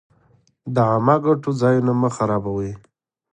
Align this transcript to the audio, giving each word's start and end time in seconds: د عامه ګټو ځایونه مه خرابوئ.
د 0.73 0.75
عامه 0.89 1.15
ګټو 1.25 1.49
ځایونه 1.61 1.91
مه 2.01 2.09
خرابوئ. 2.15 2.71